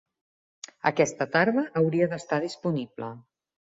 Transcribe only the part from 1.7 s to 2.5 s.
hauria d'estar